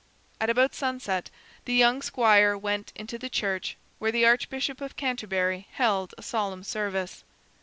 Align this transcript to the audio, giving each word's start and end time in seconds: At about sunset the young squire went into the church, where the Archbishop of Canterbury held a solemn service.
At 0.39 0.49
about 0.49 0.73
sunset 0.73 1.29
the 1.65 1.75
young 1.75 2.01
squire 2.01 2.57
went 2.57 2.91
into 2.95 3.19
the 3.19 3.29
church, 3.29 3.77
where 3.99 4.11
the 4.11 4.25
Archbishop 4.25 4.81
of 4.81 4.95
Canterbury 4.95 5.67
held 5.73 6.15
a 6.17 6.23
solemn 6.23 6.63
service. 6.63 7.23